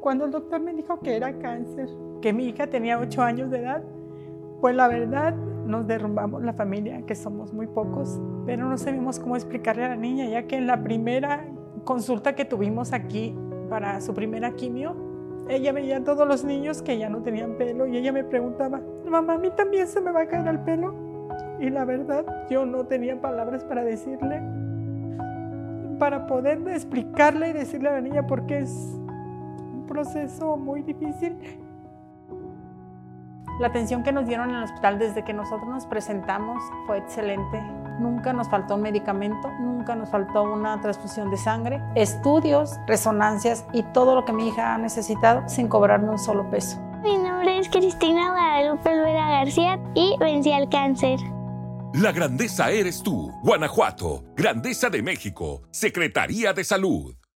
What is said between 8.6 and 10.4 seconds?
no sabemos cómo explicarle a la niña,